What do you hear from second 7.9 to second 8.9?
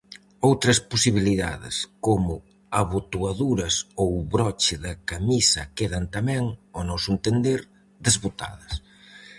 desbotadas.